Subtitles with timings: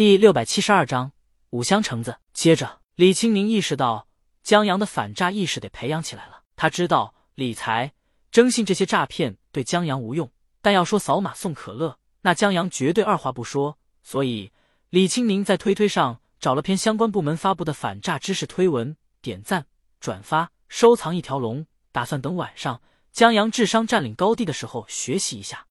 [0.00, 1.12] 第六百七十二章
[1.50, 2.20] 五香橙子。
[2.32, 4.08] 接着，李青宁意识到
[4.42, 6.42] 江阳的反诈意识得培养起来了。
[6.56, 7.92] 他知道理财、
[8.30, 10.32] 征信这些诈骗对江阳无用，
[10.62, 13.76] 但要说扫码送可乐，那江阳绝对二话不说。
[14.02, 14.52] 所以，
[14.88, 19.66] 李青宁在推推上找了篇相关部门发布的反诈知识推文，点赞、
[20.00, 22.80] 转发、收藏一条龙，打算等晚上
[23.12, 25.66] 江阳智商占领高地的时候学习一下。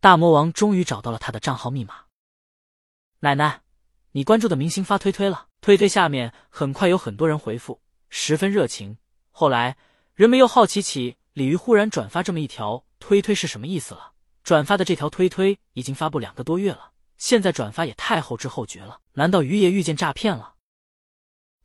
[0.00, 2.06] 大魔王终于找到了他的账号密码。
[3.24, 3.60] 奶奶，
[4.10, 5.46] 你关注的明星发推推了。
[5.60, 8.98] 推推下面很快有很多人回复，十分热情。
[9.30, 9.76] 后来
[10.12, 14.14] 人们又好奇起鲤鱼忽然转发这么一条推推是什么意思了。
[14.42, 18.98] 转发的这条推推已经发布两个多月了，现在转发也太后知后觉了。
[19.12, 20.54] 难道鱼爷遇见诈骗了？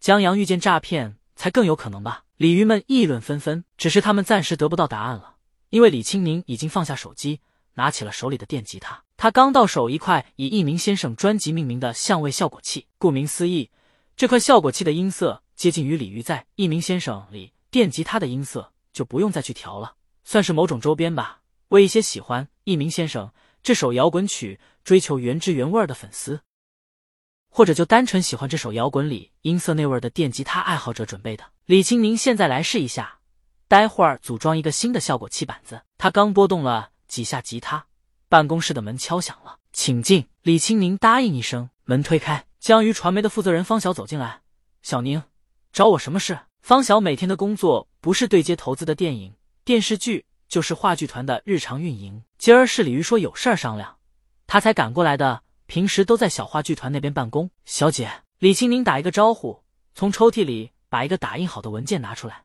[0.00, 2.24] 江阳遇见诈骗才更有可能吧？
[2.36, 3.64] 鲤鱼们议论纷纷。
[3.76, 5.36] 只是他们暂时得不到答案了，
[5.70, 7.42] 因为李青宁已经放下手机。
[7.74, 12.88] 拿起了手里的电吉他，他刚到手一块以一鸣先生专辑命名的相位效果器。
[12.98, 13.70] 顾名思义，
[14.16, 19.94] 这块效果器的音色接近于鲤鱼在一鸣先生里电吉他的音色，就不用再去调了，
[20.24, 21.40] 算是某种周边吧。
[21.68, 26.40] 为一些喜欢一鸣先生这首摇滚曲、追求原汁原味的粉丝，
[27.48, 31.44] 或者就单纯喜欢这首摇滚里音色那味的电吉他爱好者准备的。
[31.66, 33.20] 李清明现在来试一下，
[33.68, 35.82] 待会儿组装一个新的效果器板子。
[35.96, 36.90] 他刚拨动了。
[37.06, 37.86] 几下吉他，
[38.34, 40.26] 办公室的门敲响了，请进。
[40.42, 44.40] 李青宁答应一声，门推开，江鱼传媒的负责人方晓走进来。
[44.82, 45.22] 小宁，
[45.72, 46.36] 找我什么事？
[46.60, 49.32] 方晓每天的工作不是对接投资的电影、
[49.64, 52.24] 电视剧，就是话剧团的日常运营。
[52.36, 53.98] 今儿是李鱼说有事儿商量，
[54.48, 55.44] 他才赶过来的。
[55.66, 57.48] 平时都在小话剧团那边办公。
[57.64, 58.10] 小姐，
[58.40, 59.62] 李青宁打一个招呼，
[59.94, 62.42] 从抽屉里把一个打印好的文件拿出来，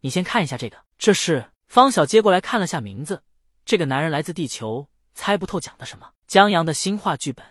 [0.00, 0.78] 你先看一下这个。
[0.96, 3.22] 这是方晓接过来看了下名字。
[3.66, 6.12] 这个男人来自地球，猜不透讲的什么。
[6.28, 7.44] 江阳的新话剧本，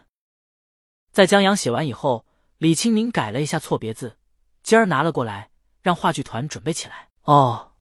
[1.11, 2.25] 在江阳写完以后，
[2.59, 4.17] 李清明改了一下错别字，
[4.61, 5.49] 今儿拿了过来，
[5.81, 7.09] 让话剧团准备起来。
[7.23, 7.71] 哦，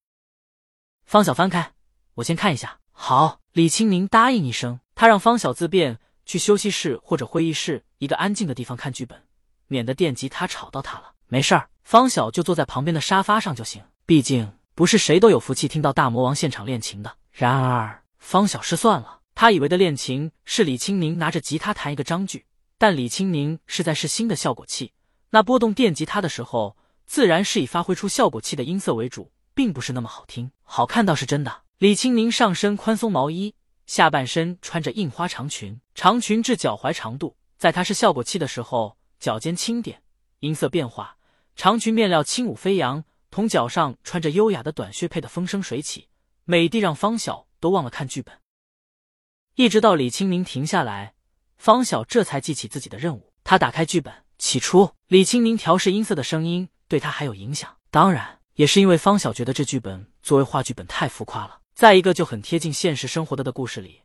[1.04, 1.74] 方晓翻开，
[2.14, 2.80] 我先看一下。
[2.90, 9.22] 好，李清明答应一声，他让方晓自便去休息室或者会议室一个安静的地方看剧本，
[9.66, 11.12] 免得电吉他吵到他了。
[11.26, 13.84] 没事儿，方晓就坐在旁边的沙发上就行。
[14.06, 17.16] 毕竟不是谁都有福气听到大魔王现场练琴的。
[17.30, 18.02] 然而。
[18.16, 22.46] 方晓失算了，他以为的练琴是李青宁拿着吉他弹一个章句，
[22.78, 24.92] 但李青宁是在试新的效果器。
[25.30, 30.52] 那拨动电吉他的时候，自然是以发挥出效果器的音色为主，并不是那么好听。
[30.62, 31.62] 好看倒是真的。
[31.78, 33.54] 李青宁上身宽松毛衣，
[33.86, 40.00] 下半身穿着印花长裙，长裙至脚踝长度，在他是效果器的时候，脚尖轻点，
[40.38, 41.16] 音色变化，
[41.56, 46.08] 长裙面料轻舞飞扬，同脚上穿着优雅的短靴配的风生水起，
[46.44, 47.48] 美的让方晓。
[47.64, 48.38] 都忘了看剧本，
[49.56, 51.14] 一直到李清明停下来，
[51.56, 53.32] 方晓这才记起自己的任务。
[53.44, 61.60] 他打开剧本，起初李清明调试音色的声音对他还有影响，当然也是因为方晓觉得这剧本作为话剧本太浮夸了。
[61.72, 64.02] 再一个就很贴近现实生活的的故事里，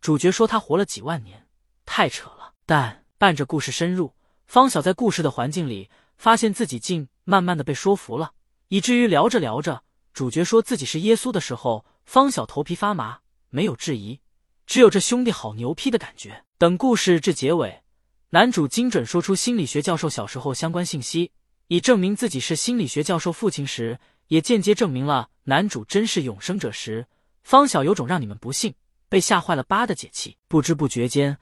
[0.00, 1.44] 主角说他活了几万年，
[1.84, 2.52] 太扯了。
[2.64, 4.14] 但伴着故事深入，
[4.46, 8.30] 方晓在故事的环境里，发现自己竟慢慢的被说服了，
[8.68, 9.82] 以至于聊着聊着，
[10.12, 11.84] 主角说自己是耶稣的时候。
[12.04, 14.20] 方晓头皮发麻，没有质疑，
[14.66, 16.44] 只有这兄弟好牛批的感觉。
[16.58, 17.82] 等故事至结尾，
[18.30, 21.32] 男主精准说出心理学教授小时候相关信息，
[21.68, 23.98] 以证明自己是心理学教授父亲时，
[24.28, 27.06] 也间接证明了男主真是永生者时，
[27.42, 28.74] 方晓有种让你们不信、
[29.08, 30.36] 被吓坏了吧的解气。
[30.48, 31.36] 不知不觉间，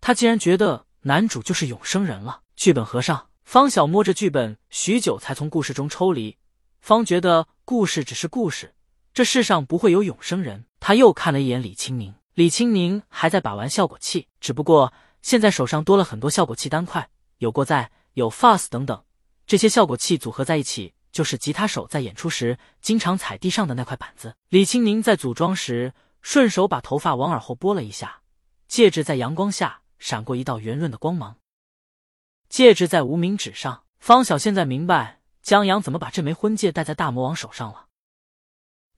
[0.00, 2.42] 他竟然觉得男主就是永生人了。
[2.56, 6.36] 剧本合上，方晓摸着剧本许久，才从故事中抽离。
[6.80, 8.74] 方觉得故事只是故事。
[9.14, 10.66] 这世上不会有永生人。
[10.78, 14.92] 他又看了一眼李清明，李青宁还在把玩效果器，只不过
[15.22, 17.08] 现在手上多了很多效果器单块，
[17.38, 19.02] 有过载，有 fast 等等。
[19.46, 24.36] 这些效果器组合在一起，就是吉他手在演出时经常踩地上的那块板子。
[24.50, 28.20] 李青宁在组装时，顺手把头发往耳后拨了一下，
[28.68, 31.38] 戒指在阳光下闪过一道圆润的光芒。
[32.50, 37.86] 戒指在无名指上，方晓现在明白江阳怎么把这枚婚戒戴在大魔王手上了。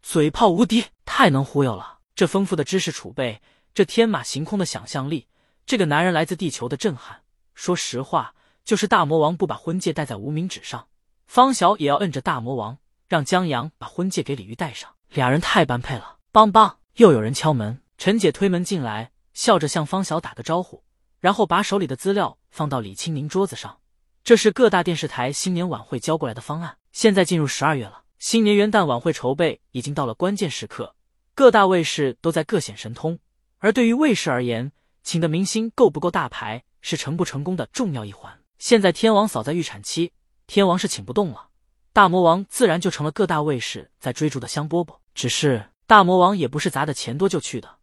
[0.03, 1.98] 嘴炮无敌，太能忽悠了！
[2.19, 3.41] 这丰富的知识储备，
[3.73, 5.29] 这天马行空的想象力，
[5.65, 7.23] 这个男人来自地球的震撼。
[7.55, 8.35] 说实话，
[8.65, 10.89] 就是大魔王不把婚戒戴在无名指上，
[11.29, 14.93] 方晓也要摁着大魔王，让江阳把婚戒给李玉戴上。
[15.11, 16.17] 俩人太般配了。
[16.33, 17.81] 邦邦，又有人敲门。
[17.97, 20.83] 陈姐推门进来，笑着向方晓打个招呼，
[21.21, 23.79] 然后把手里的资料放到李清明桌子上。
[24.25, 26.79] 这是各大电视台新年晚会交过来的方案。
[26.91, 28.03] 现在进入十二月了。
[28.19, 30.97] 新年元旦晚会筹备已经到了关键时刻，
[31.39, 33.17] 各大卫视都在各显神通。
[33.59, 34.73] 而对于卫视而言，
[35.05, 38.41] 请的明星够不够大牌，是成不成功的重要一环。
[38.59, 40.13] 现在天王嫂在预产期，
[40.49, 41.51] 天王是请不动了，
[41.93, 44.97] 大魔王自然就成了各大卫视在追逐的香饽饽。
[45.15, 47.77] 只是大魔王也不是砸的钱多就去的，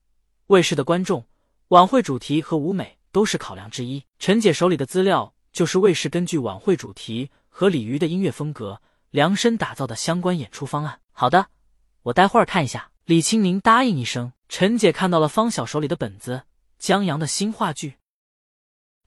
[0.47, 1.25] 卫视的观众、
[1.69, 4.03] 晚会主题和舞美都是考量之一。
[4.19, 8.81] 陈姐手里的资料就是卫视根据晚会主题和李鱼的音乐风格
[9.11, 10.99] 量身打造的相关演出方案。
[11.13, 11.47] 好的，
[12.03, 12.91] 我待会儿看一下。
[13.05, 14.33] 李青宁答应一声。
[14.49, 16.45] 陈姐看到了方晓手里的本子，
[16.79, 17.97] 江阳的新话剧。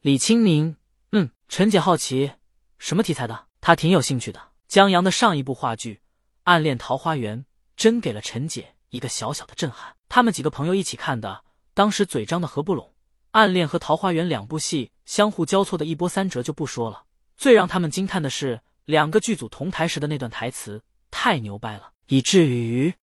[0.02, 0.76] 李青宁，
[1.10, 2.34] 嗯，陈姐好奇
[2.78, 3.46] 什么题材的？
[3.60, 4.52] 她挺有兴趣的。
[4.68, 5.94] 江阳的上一部话剧
[6.44, 7.40] 《暗恋桃花源》
[7.76, 9.96] 真给了陈姐一个小小的震撼。
[10.08, 11.42] 他们几个朋友一起看的，
[11.74, 12.86] 当时嘴张的合不拢。
[13.32, 17.02] 《暗恋》和《桃花源》两部戏相互交错的一波三折就不说了，
[17.36, 22.94] 最让他们惊叹的是两个剧组同台时的那段台词，太牛掰了，以至于。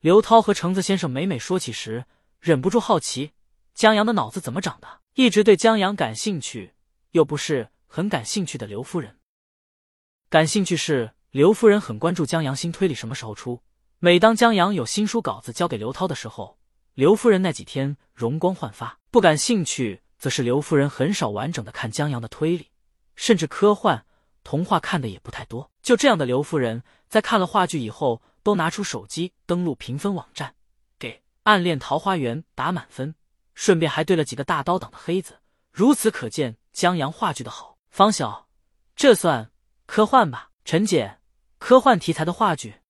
[0.00, 2.04] 刘涛和橙子先生每每说起时，
[2.38, 3.32] 忍不住好奇
[3.74, 5.00] 江阳的脑子怎么长的。
[5.14, 6.74] 一直对江阳感兴趣，
[7.10, 9.18] 又不是很感兴趣的刘夫人，
[10.30, 13.60] 感兴趣是刘夫人很关注江阳新推理什么时候出。
[13.98, 16.60] 每当江阳有新书稿子交给刘涛的时候，
[16.94, 19.00] 刘夫人那几天容光焕发。
[19.10, 22.68] 不感兴趣，则是刘夫人很少完整的看江阳的推理，
[23.16, 24.06] 甚至科幻
[24.44, 25.72] 童话看的也不太多。
[25.82, 28.22] 就这样的刘夫人，在看了话剧以后。
[28.42, 30.54] 都拿出手机登录评分网站，
[30.98, 31.12] 给
[31.42, 33.14] 《暗恋桃花源》打满分，
[33.54, 35.40] 顺便还对了几个大刀党的黑子。
[35.70, 37.78] 如此可见江阳话剧的好。
[37.90, 38.48] 方晓，
[38.94, 39.50] 这算
[39.86, 40.50] 科幻吧？
[40.64, 41.18] 陈姐，
[41.58, 42.82] 科幻题材的话剧，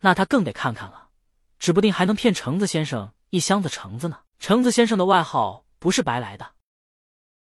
[0.00, 1.10] 那他更得看看了，
[1.58, 4.20] 指不定还能骗橙子先生一箱子橙子呢。
[4.38, 6.54] 橙子先生的外号不是白来的，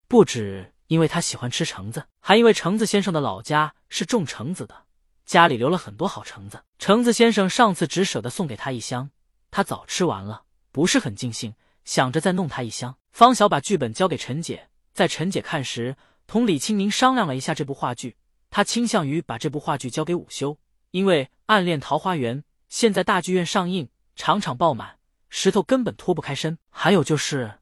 [0.08, 4.86] 不止因为他喜欢吃橙子，还因为橙子先生的老家是种橙子的。
[5.30, 9.10] 家里留了很多好橙子，橙子先生上次只舍得送给他一箱，
[9.52, 10.42] 他早吃完了，
[10.72, 11.54] 不是很尽兴，
[11.84, 12.96] 想着再弄他一箱。
[13.12, 15.96] 方晓把剧本交给陈姐，在陈姐看时，
[16.26, 18.16] 同李清明商量了一下这部话剧，
[18.50, 20.58] 他倾向于把这部话剧交给午休，
[20.90, 22.38] 因为《暗恋桃花源》
[22.68, 24.98] 现在大剧院上映，场场爆满，
[25.28, 26.58] 石头根本脱不开身。
[26.70, 27.60] 还有就是，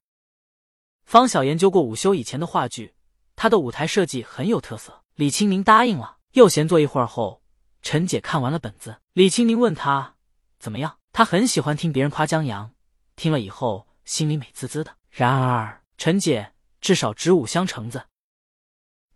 [1.05, 2.95] 方晓研究过午休以前的话剧，
[3.37, 5.03] 他的舞台设计很有特色。
[5.17, 7.43] 李清明答应了，又闲坐一会儿后。
[7.83, 10.15] 陈姐看完了本子，李青宁问他
[10.59, 12.73] 怎么样，他很喜欢听别人夸江阳，
[13.17, 14.97] 听了以后心里美滋滋的。
[15.11, 18.05] 然而陈姐至少值五箱橙子。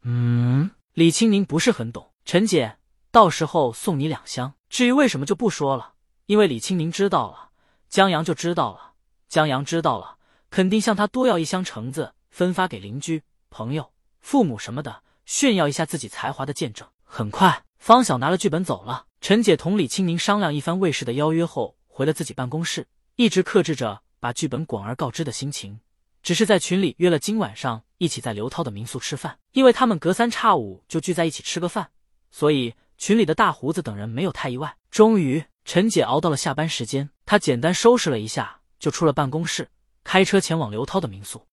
[0.02, 2.12] 嗯，李青宁不是很懂。
[2.24, 2.78] 陈姐，
[3.10, 4.54] 到时候送你两箱。
[4.68, 5.94] 至于为什么就不说了，
[6.26, 7.50] 因为李青宁知道了，
[7.88, 8.94] 江阳就知道了，
[9.28, 10.18] 江阳知道了，
[10.50, 16.88] 肯定向他多要一箱橙子，分发给邻居、朋友、父母什么的，炫耀一下自己才华的见证。
[17.04, 17.64] 很快。
[17.82, 19.06] 方晓拿了剧本走了。
[19.20, 22.86] 陈姐同李青宁商量一番卫视的邀约后，回了自己办公室，
[23.16, 25.80] 一直克制着把剧本广而告之的心情，
[26.22, 29.36] 只是在群里约了今晚上一起在刘涛的民宿吃饭。
[29.50, 31.90] 因为他们隔三差五就聚在一起吃个饭，
[32.30, 34.76] 所以群里的大胡子等人没有太意外。
[34.88, 39.68] 终于，陈姐熬到了下班时间，她简单收拾了一下，就出了办公室，
[40.04, 41.48] 开车前往刘涛的民宿。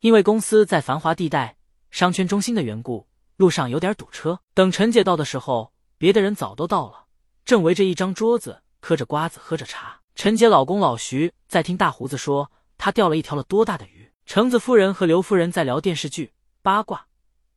[0.00, 1.58] 因为公司在繁华地带、
[1.90, 3.07] 商圈中心的缘故。
[3.38, 7.04] 路上有点堵车，等陈姐到的时候，别的人早都到了，
[7.44, 10.00] 正围着一张桌子嗑着瓜子，喝着茶。
[10.16, 14.12] 陈姐老公老徐在听大胡子说他钓了一条了多大的鱼。
[14.26, 17.06] 橙子夫人和刘夫人在聊电视剧八卦，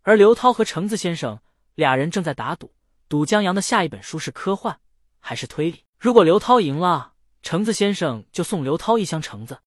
[0.04, 1.40] 而刘涛和橙子先生
[1.74, 2.76] 俩人正在打赌，
[3.10, 4.80] 赌江阳的下一本书是科幻
[5.20, 5.84] 还是推理。
[5.98, 9.62] 如果刘涛赢了，橙子先生就送刘涛一箱橙子。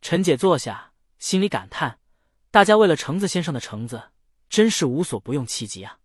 [0.00, 1.98] 陈姐坐下，心里感叹：
[2.50, 4.04] 大家为了橙子先生的橙子。
[4.52, 5.98] 真是无所不用其极啊！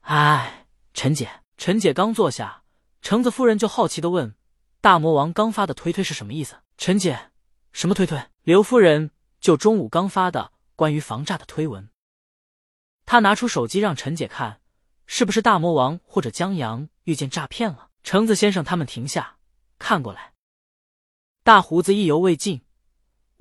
[0.00, 2.64] 哎，陈姐，陈姐刚坐下，
[3.00, 4.34] 橙子夫人就好奇的问
[4.82, 7.30] ：“大魔王刚发的推推是什么意思？”陈姐，
[7.70, 8.20] 什么推推？
[8.42, 11.88] 刘夫人就中午刚发的关于防诈的推文。
[13.06, 14.60] 他拿出手机让陈姐看，
[15.06, 17.90] 是不是大魔王或者江阳遇见诈骗了？
[18.02, 19.36] 橙子先生他们停下
[19.78, 20.32] 看过来，
[21.44, 22.62] 大胡子意犹未尽：“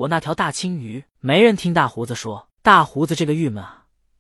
[0.06, 3.77] 我那条大青鱼，没人听大胡子说。”大胡子这个郁闷啊！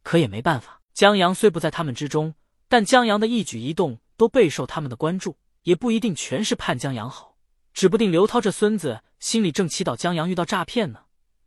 [0.08, 2.34] 可也没办法，江阳虽不在他们之中，
[2.70, 7.36] 但江阳的一举一动都备受他们的关注，也不一定全是盼江阳好，
[7.74, 11.00] 指不定刘涛这孙子心里正祈祷江阳遇到诈骗呢，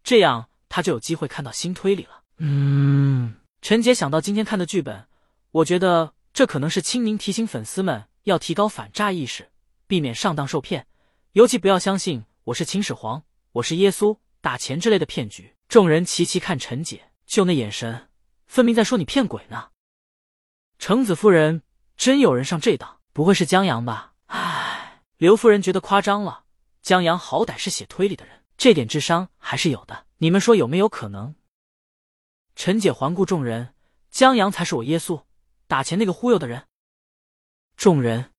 [0.04, 2.22] 这样他就有机会看到新推理了。
[2.36, 5.06] 嗯，陈杰想到今天看的剧本，
[5.52, 9.48] 我觉得这可能是清明提醒粉丝们要提高反诈意识，
[9.86, 10.86] 避免上当受骗，
[11.32, 15.54] 尤其不要相信我是秦始皇、我是耶稣打钱之类的骗局。
[15.66, 18.09] 众人齐齐看陈姐，就那眼神。
[18.50, 19.70] 分明在说你骗鬼呢！
[20.80, 21.62] 程子夫人，
[21.96, 22.98] 真有人上这当？
[23.12, 24.14] 不会是江阳吧？
[24.26, 26.46] 唉，刘夫人觉得夸张了。
[26.82, 30.04] 江阳好歹是写推理的人，这点智商还是有的。
[30.18, 31.36] 你们说有没有可能？
[32.56, 33.72] 陈姐环顾众人，
[34.10, 35.22] 江阳才是我耶稣，
[35.68, 36.66] 打钱那个忽悠的人。
[37.76, 38.32] 众人